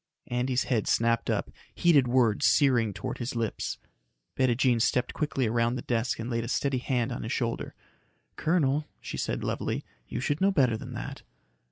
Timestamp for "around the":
5.45-5.83